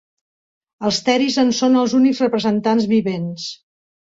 [0.87, 3.47] Els teris en són els únics representants vivents.